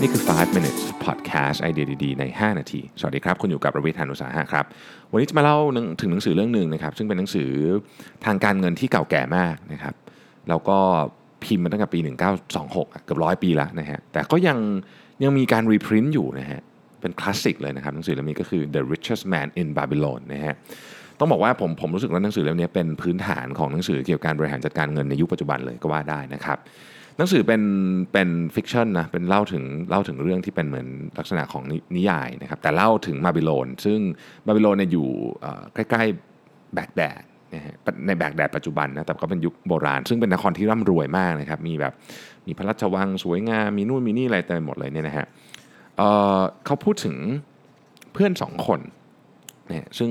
[0.00, 4.64] นี่คือ 5 minutes podcast ไอเดียดีๆ ใน 5 นาที สวัสดีครับ คุณอยู่กับระวิทยานุสาหะครับ
[5.12, 5.58] วันนี้จะมาเล่า
[6.00, 7.50] ถึงหนังสือเรื่องหนึ่งนะครับ ซึ่งเป็นหนังสือ
[8.24, 9.94] ทางการเงินที่เก่าแก่มากนะครับ
[10.48, 10.78] แล้วก็
[11.44, 11.98] พิมพ์มาตั้งแต่ปี
[12.52, 14.58] 1926 เกือบร้อยปีแล้วนะฮะ แต่ก็ยัง
[15.22, 16.60] ยังมีการรีพรินต์อยู่นะฮะ
[17.00, 20.54] เป็นคลาสสิกเลยนะครับ หนังสือเล่มนี้ก็คือ The Richest Man in Babylon นะฮะ
[21.18, 26.58] ต้องบอกว่าผมผมรู้สึกว่าหนังสือเล่มนี้เป็นพื้นฐานของหนังสือเกี่ยวกับการบริหารจัดการเงินในยุคปัจจุบันเลยก็ว่าได้นะครับ
[27.18, 27.62] หนังสือเป็น
[28.12, 33.98] เป็น fiction นะเป็นเล่าถึงเล่าถึงเรื่องที่เป็นเหมือนลักษณะของนินิยายนะครับแต่เล่าถึงบาบิโลน ซึ่ง
[34.46, 35.08] บาบิโลนเนี่ยอยู่
[35.74, 37.22] ใกล้ๆแบกแดด
[37.54, 37.74] นะฮะ
[38.06, 41.92] ในแบกแดดปัจจุบันนะแต่ก็เป็นยุคโบราณ ซึ่งเป็นนครที่ร่ำรวยมากนะครับมีแบบ
[42.46, 45.26] มีพระราชวังสวยงามมีนู่นมีนี่อะไรเต็มหมดเลยเนี่ยนะฮะ
[45.96, 47.16] เเขาพูดถึง
[48.12, 48.80] เพื่อนสองคน
[49.68, 50.10] เนี่ยซึ่ง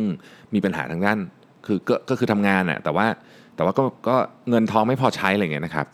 [0.54, 1.20] มีปัญหาทางด้าน
[1.66, 3.08] คือก็ก็คือทำงานอะแต่ว่า
[3.56, 4.16] แต่ว่าก็ก็
[4.50, 5.88] เงินทองไม่พอใช้อะไรเงี้ยนะครับ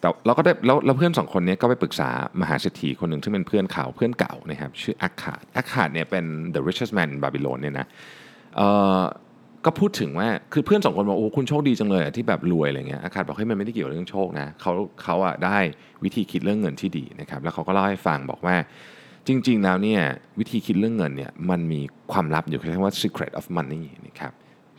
[0.00, 2.08] แต่เราก็ได้แล้วแล้วเพื่อนสองคนนี้ก็ไปปรึกษา
[2.40, 6.24] มหาเศรษฐีคนหนึ่งซึ่งเป็นเพื่อนเขาเพื่อนเก่านะครับชื่ออาคาดอาคาดเนี่ยเป็น
[6.54, 7.86] the richest man in Babylon เนี่ยนะ
[8.56, 8.68] เอ่
[8.98, 9.00] อ
[9.64, 15.58] ก็พูดถึงว่าคือเพื่อนสองคนบอกโอ้คุณโชคดีจังเลยอะที่แบบรวยอะไรเงี้ยอาคาดบอกเฮ้ยมันไม่ได้เกี่ยวกับเรื่องโชคนะเขาเขาอะได้
[16.04, 18.56] วิธีคิดเรื่องเงินที่ดีนะครับแล้วเขาก็เล่าให้ฟังบอกว่า
[19.26, 20.00] จริง ๆ แล้วเนี่ย
[20.38, 21.80] วิธีคิดเรื่องเงินเนี่ยมันมี
[22.12, 24.32] ความลับอยู่เรียกว่า secret of money นะครับ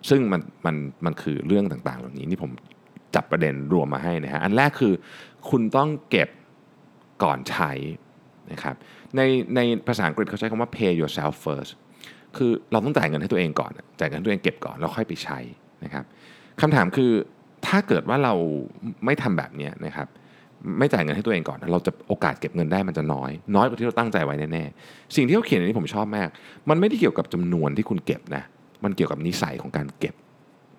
[0.10, 2.52] ซึ่งมันมันมันคือเรื่องต่างๆ เหล่านี้นี่ผม
[3.16, 4.94] จับประเด็นรวมมาให้นะฮะอันแรกคือ
[5.50, 6.30] คุณต้องเก็บ
[7.24, 7.72] ก่อนใช้
[8.52, 8.76] นะครับ
[9.16, 9.22] ใน
[9.56, 11.72] ในภาษาอังกฤษเขาใช้คำว่า pay yourself first
[12.38, 15.40] คือเราต้องจ่ายเงินให้ตัวเองก่อนจ่ายเงินให้ตัวเองเก็บก่อนแล้วค่อยไปใช้
[15.84, 16.06] นะครับ
[16.62, 17.12] คำถามคือ
[17.68, 18.34] ถ้าเกิดว่าเรา
[19.06, 20.08] ไม่ทำแบบนี้นะครับ
[20.80, 26.30] ไม่จ่ายเงินให้ตัวเองก่อน เราจะโอกาสเก็บเงินได้มันจะน้อย น้อยกว่าที่เราตั้งใจไว้แน่ๆสิ่งที่เขาเขียนอันนี้ผมชอบมาก
[26.70, 28.44] มันไม่ได้เกี่ยวกับจำนวนที่คุณเก็บนะ
[28.84, 30.16] มันเกี่ยวกับนิสัยของการเก็บ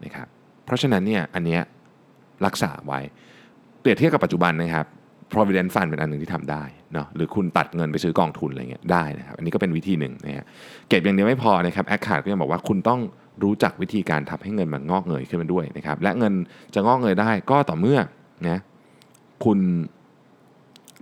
[0.04, 0.28] นะครับ
[0.64, 1.62] เพราะฉะนั้นเนี่ยอันเนี้ย
[2.46, 3.00] รักษาไว้
[3.80, 4.86] เปรียบเทียบกับปัจจุบันนะครับ
[5.32, 10.46] provident fund เป็นอันหนึ่งที่ทำได้เนาะหรือคุณตัดเงินไปซื้อกองทุนอะไรเงี้ยได้นะครับอันนี้ก็เป็นวิธีหนึ่งนะฮะ
[10.88, 13.00] เก็บอย่างเดียวไม่พอนะครับแอคคาดก็ยังบอกว่าคุณต้อง
[13.42, 16.32] รู้จักวิธีการทำให้เงินมันงอกเงยขึ้นมาด้วยนะครับและเงิน
[16.74, 17.98] จะงอกเงยได้ก็ต่อเมื่อ
[18.48, 18.58] นะ
[19.44, 19.58] คุณ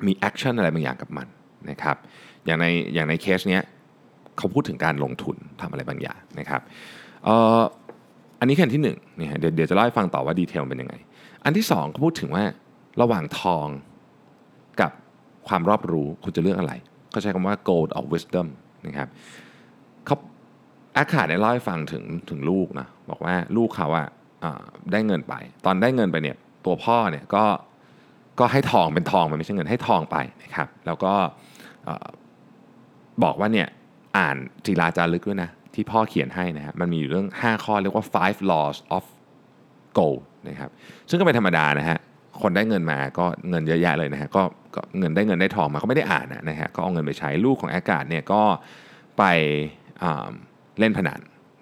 [0.07, 1.27] มี action อะไรบางอย่างกับมัน
[1.71, 1.97] นะครับ
[2.47, 3.63] อย่างในอย่างในเคสเนี้ย
[4.39, 6.61] เขาพูดถึงการลงทุนทำอะไรบางอย่างนะครับ
[7.29, 7.61] ออ
[8.41, 10.95] อันนี้แค่อันที่หนึ่งเนี่ยเดี๋ยวเดี๋ยวจะเล่าให้ฟังต่อว่า detail เป็นยังไง
[11.49, 12.45] อันที่สองก็พูดถึงว่า
[13.01, 13.67] ระหว่างทอง
[14.81, 14.93] กับ
[15.49, 16.73] ความรอบรู้คุณจะเลือกอะไร
[17.11, 18.47] เขาใช้คำว่า gold or wisdom
[18.87, 19.09] นะครับ
[20.07, 20.17] เขา
[20.97, 24.09] อาคาดเนี่ยเล่าให้ฟังถึงถึงลูกนะบอกว่าลูกเขาอะ
[24.45, 27.45] อะได้เงินไป ตอนได้เงินไปเนี่ยตัวพ่อเนี่ยก็
[28.41, 31.13] ก็ให้ทองเป็นทองมันไม่ใช่เงินให้ทองไปนะครับแล้วก็
[33.23, 33.69] บอกว่าเนี่ย
[34.17, 34.37] อ่าน
[34.67, 39.05] จีราจารึกด้วยนะที่พ่อเขียนให้นะฮะมันมีอยู่เรื่อง 5 ข้อเรียกว่า five laws of
[39.99, 40.71] gold นะครับ
[41.09, 41.99] ซึ่งก็เป็นธรรมดานะฮะ
[42.43, 44.43] คนได้เงินมาก็เงินเยอะแยะเลยนะฮะก็
[44.75, 48.43] ก็เงินได้เงินได้ทองมาก็ไม่ได้อ่านนะฮะก็เอาเงินไปใช้ลูกของอากาศเนี่ยก็
[49.19, 49.25] ไป
[50.79, 51.21] เล่นพนัน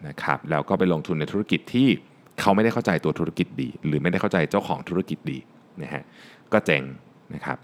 [0.09, 1.89] นะครับแล้วก็ไปลงทุนในธุรกิจที่
[2.41, 5.39] เขาไม่ได้เข้าใจตัวธุรกิจดี หรือไม่ได้เข้าใจเจ้าของธุรกิจดี
[5.83, 6.03] นะฮะ
[6.53, 6.83] ก็เจ๊ง
[7.35, 7.59] นะครับ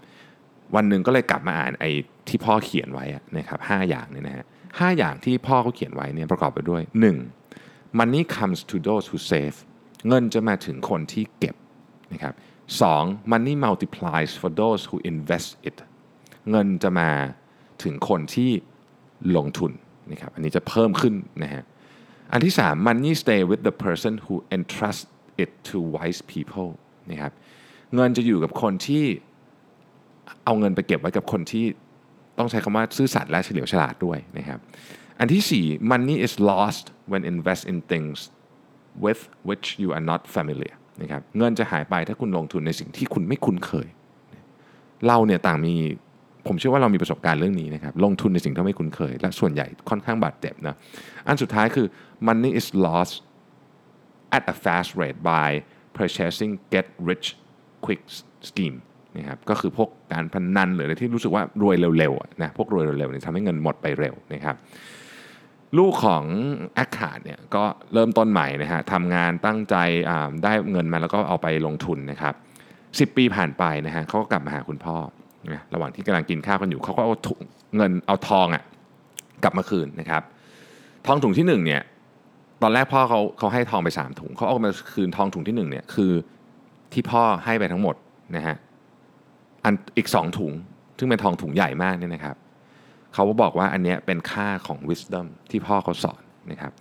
[0.75, 1.91] วันหนึ่งก็เลยกลับมาอ่านไอ้
[2.27, 3.05] ที่พ่อเขียนไว้
[3.37, 4.45] นะครับห้าอย่างเนี่ยนะฮะ
[4.79, 6.81] ห้าอย่างที่พ่อเขาเขียนไว้เนี่ยประกอบไปด้วย
[7.41, 7.99] 1.
[7.99, 9.57] money comes to those who save
[10.07, 11.55] เงินจะมาถึงคนที่เก็บ
[12.13, 12.33] นะครับ
[12.81, 15.77] สอง money multiplies for those who invest it
[16.51, 17.09] เงินจะมา
[17.83, 18.51] ถึงคนที่
[19.37, 19.71] ลงทุน
[20.11, 21.63] นะครับอันนี้จะเพิ่มขึ้นนะฮะ
[22.31, 25.03] อันที่3 money stay with the person who entrust
[25.43, 26.69] it to wise people
[27.11, 27.31] นะครับ
[27.95, 29.05] เงินจะอยู่กับคนที่
[30.45, 31.65] เอาเงินไปเก็บไว้กับคนที่
[32.37, 34.59] ต้องใช้คำว่าซื่อสัตย์และเฉลียวฉลาดด้วยนะครับ
[35.19, 38.17] อันที่4 money is lost when invest in things
[39.05, 43.87] with which you are not familiar นะครับเงินจะหายไปถ้าคุณลงทุนในสิ่งที่คุณไม่คุ้นเคย
[45.07, 45.73] เราเนี่ยต่างมี
[46.47, 50.75] ผมเชื่อว่าเรามีประสบการณ์เรื่องนี้นะครับลงทุนในสิ่งที่ไม่คุ้นเคย และส่วนใหญ่ค่อนข้างบาดเจ็บนะ
[51.27, 51.87] อันสุดท้ายคือ
[52.27, 53.13] money is lost
[54.37, 55.49] at a fast rate by
[55.97, 57.27] purchasing get rich
[57.85, 58.01] quick
[58.49, 58.77] scheme
[59.17, 64.55] นะครับก็คือพวกการพนันหรืออะไรที่รู้สึกว่ารวยเร็วๆนะพวกรวยเร็วๆเนี่ยทำให้เงินหมดไปเร็วนะครับ
[65.77, 66.23] ลูกของ
[66.75, 69.75] แอคคาดเนี่ยก็เริ่มต้นใหม่นะฮะทำงานตั้งใจ
[70.43, 72.33] ได้เงินมาแล้วก็เอาไปลงทุนนะครับ
[72.99, 74.97] สิปีผ่านไปนะฮะเขาก็กลับมาหาคุณพ่อ
[75.51, 77.39] นะระหว่างที่กำลังกินข้าวกันอยู่เขาก็เอาถุง
[77.75, 78.63] เงินเอาทองอะ่ะ
[79.43, 80.21] กลับมาคืนนะครับ
[81.07, 81.81] ทองถุงที่หนึ่งเนี่ย
[82.61, 86.11] ตอนแรกพ่อเขาเขาให้ทองไปสามถุงเขาเอามาคืนทองถุงที่หนึ่งเนี่ยคือ
[86.93, 87.95] ที่พ่อให้ไปทั้งหมด
[88.35, 88.55] นะฮะ
[89.63, 90.51] อันอีกสองถุง
[90.97, 92.35] ซึ่งเป็นทองถุงใหญ่มากเนี่ยนะครับ
[93.13, 96.21] เขาบอกว่าอันนี้เป็นค่าของ wisdom ที่พ่อเขาสอน
[96.51, 96.71] นะครับ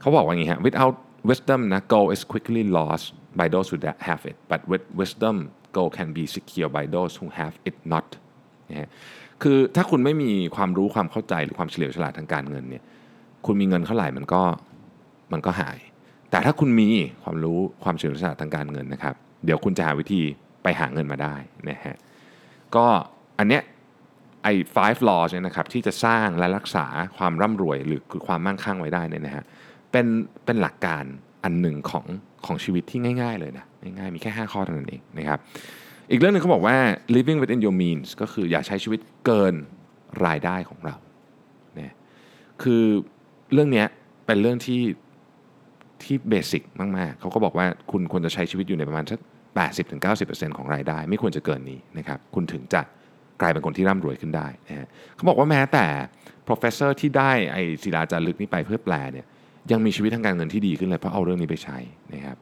[0.00, 0.94] เขาบอกว่าอย่างนี้ฮะ without
[1.30, 3.06] wisdom นะ gold is quickly lost
[3.40, 3.76] by those who
[4.08, 5.36] have it but with wisdom
[5.76, 8.08] gold can be secure by those who have it not
[8.70, 8.88] นะฮะ
[9.42, 12.82] คือถ้าคุณไม่มีความรู้ความเข้าใจหรือความเฉลียวฉลาดทางการเงินเนี่ย
[13.46, 14.42] คุณมีเงินเท่าไหร่มันก็
[15.32, 15.78] มันก็หาย
[16.30, 16.88] แต่ถ้าคุณมี
[17.22, 19.14] ความรู้ความเฉลียวฉลาดทางการเงินนะครับ
[19.44, 20.22] เดี๋ยวคุณจะหาวิธี
[20.62, 21.34] ไปหาเงินมาได้
[21.68, 21.96] นะฮะ
[22.74, 22.86] ก็
[23.38, 23.62] อันเนี้ย
[24.42, 29.44] ไอ้ five laws เนี่ยนะครับที่จะสร้างและรักษาความร่ำรวยหรือความมั่งคั่งไว้ได้เนี่ยนะฮะ
[29.92, 30.06] เป็น
[30.44, 31.04] เป็นหลักการ
[31.44, 32.06] อันหนึ่งของ
[32.46, 35.38] ของชีวิตที่ง่าย ๆ เลยนะง่ายๆมีแค่ 5 ข้อเท่านั้นเองนะครับ
[36.10, 36.76] อีกเรื่องหนึ่งเขาบอกว่า
[37.16, 39.54] living within your means ก็คืออย่าใช้ชีวิตเกิน
[40.26, 40.96] รายได้ของเรา
[41.74, 41.92] เนี่ย
[42.62, 42.82] คือ
[43.52, 43.84] เรื่องนี้
[44.26, 44.80] เป็นเรื่องที่
[46.02, 49.20] ที่เบสิกมากๆเขาก็บอกว่าคุณควรจะใช้ชีวิตอยู่ในประมาณสัก
[49.88, 52.82] 80-90%ของรายได้ ไม่ควรจะเกินนี้นะครับคุณถึงจะ
[53.40, 55.86] กลายเป็นคนที่ร่ำรวยขึ้นได้นะฮะเขาบอกว่าแม้แต่
[56.48, 59.26] professor ที่ได้ไอศิลาจารึกนี้ไปเพื่อแปลเนี่ย
[59.72, 61.78] ยังมีชีวิตทางการเงินที่ดีขึ้นเลยเพราะเอาเรื่องนี้ไปใช้
[62.14, 62.36] นะครับ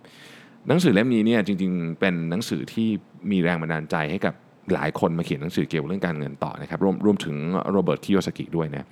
[0.68, 2.88] หนังสือเล่มนี้เนี่ยจริงๆ เป็นหนังสือที่
[3.30, 4.34] มีแรงบันดาลใจให้กับ
[4.74, 7.36] หลายคนมาเขียนหนังสือเกี่ยวกับเรื่องการเงินต่อนะครับรวมรวมถึง
[7.70, 8.86] โรเบิร์ตคิโยสกิด้วยนะ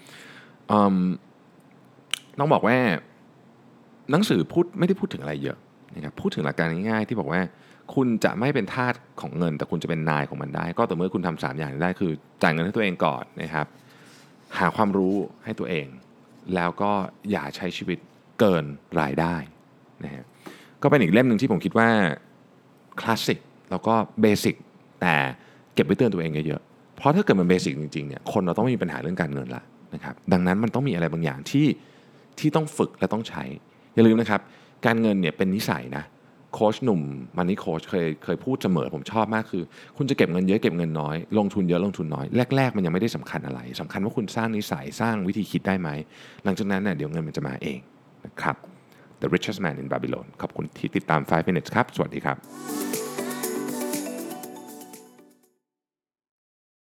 [2.39, 2.77] ต้องบอกว่า
[4.11, 5.57] หนังสือพูดไม่ได้พูดถึงอะไรเยอะ
[5.95, 7.41] นะครับพูดถึงหลักการง่ายๆที่บอกว่า
[7.95, 12.13] คุณจะไม่เป็นทาสของเงิน แต่คุณจะเป็นนายของมันได้ ก็ต่อเมื่อคุณทำสามอย่างได้คือ
[12.43, 13.67] จ่ายเงินให้ตัวเองก่อนนะครับ
[14.59, 15.87] หาความรู้ให้ตัวเอง
[16.55, 16.91] แล้วก็
[17.31, 17.99] อย่าใช้ชีวิต
[18.41, 18.65] เกิน
[19.01, 19.35] รายได้
[20.05, 20.25] นะฮะ
[20.83, 21.89] ก็เป็นอีกเล่มหนึ่งที่ผมคิดว่า
[23.01, 23.39] คลาสสิก
[23.71, 24.57] แล้วก็เบสิก
[25.01, 25.15] แต่
[25.75, 29.63] เก็บไว้เตือนตัวเองเยอะๆเพราะถ้าเกิดมันเบสิกจริงๆเนี่ยคนเราต้องไม่มีปัญหาเรื่องการเงินละ
[29.95, 31.67] นะครับดังนั้นมันต้องมีอะไรบางอย่างที่
[32.39, 33.45] ที่ต้องฝึกและต้องใช้
[33.95, 34.41] อย่าลืมนะครับ
[34.87, 36.05] การเงินเนี่ยเป็นนิสัยนะ
[36.55, 37.01] โค้ชหนุ่ม
[37.37, 39.63] มันนี่โค้ชเคยเคยพูดเสมอผมชอบมากคือ
[39.97, 42.27] คุณจะเก็บเงินเยอะเก็บเงินน้อย ลงทุนเยอะลงทุนน้อย
[42.57, 45.89] แรก ๆ มันยังไม่ได้สำคัญอะไรสำคัญว่าคุณสร้างนิสัยสร้างวิธีคิดได้ไหม
[46.45, 47.79] หลังจากนั้นเน่ยเดี๋ยวเงินมันจะมาเอง
[48.27, 48.57] นะครับ
[49.21, 52.37] The Richest Man in Babylon ขอบคุณที่ติดตาม 5 minutes ครับ สวัสดีครับ